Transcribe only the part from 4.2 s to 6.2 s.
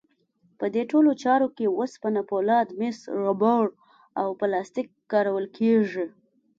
او پلاستیک کارول کېږي.